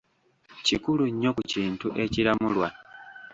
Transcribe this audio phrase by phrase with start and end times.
[0.65, 2.67] Kikulu nnyo ku kintu ekiramulwa.